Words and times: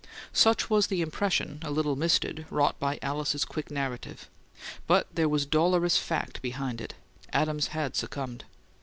Such 0.33 0.67
was 0.67 0.87
the 0.87 1.03
impression, 1.03 1.59
a 1.61 1.69
little 1.69 1.95
misted, 1.95 2.47
wrought 2.49 2.79
by 2.79 2.97
Alice's 3.03 3.45
quick 3.45 3.69
narrative. 3.69 4.31
But 4.87 5.05
there 5.13 5.29
was 5.29 5.45
dolorous 5.45 5.97
fact 5.99 6.41
behind 6.41 6.81
it: 6.81 6.95
Adams 7.31 7.67
had 7.67 7.95
succumbed. 7.95 8.45